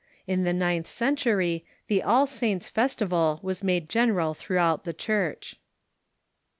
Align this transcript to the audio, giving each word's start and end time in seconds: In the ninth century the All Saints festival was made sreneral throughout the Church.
In 0.25 0.45
the 0.45 0.51
ninth 0.51 0.87
century 0.87 1.63
the 1.85 2.01
All 2.01 2.25
Saints 2.25 2.67
festival 2.69 3.39
was 3.43 3.61
made 3.61 3.87
sreneral 3.87 4.35
throughout 4.35 4.83
the 4.83 4.93
Church. 4.93 5.57